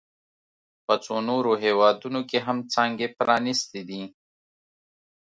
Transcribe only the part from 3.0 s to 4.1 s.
پرانیستي دي